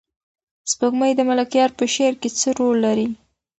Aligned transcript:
سپوږمۍ 0.71 1.11
د 1.15 1.21
ملکیار 1.29 1.69
په 1.79 1.85
شعر 1.93 2.13
کې 2.21 2.29
څه 2.39 2.49
رول 2.59 2.75
لري؟ 2.85 3.07